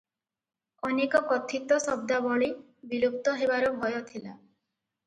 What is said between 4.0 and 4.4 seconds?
ଥିଲା।